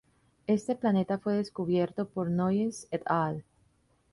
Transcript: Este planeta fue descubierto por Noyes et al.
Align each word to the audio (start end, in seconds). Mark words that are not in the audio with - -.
Este 0.47 0.73
planeta 0.75 1.19
fue 1.19 1.35
descubierto 1.35 2.07
por 2.07 2.31
Noyes 2.31 2.87
et 2.89 3.03
al. 3.05 3.43